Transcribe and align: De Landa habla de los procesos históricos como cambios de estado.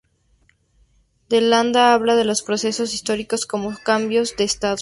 De 1.29 1.41
Landa 1.41 1.93
habla 1.93 2.15
de 2.15 2.25
los 2.25 2.41
procesos 2.41 2.91
históricos 2.95 3.45
como 3.45 3.77
cambios 3.83 4.35
de 4.35 4.45
estado. 4.45 4.77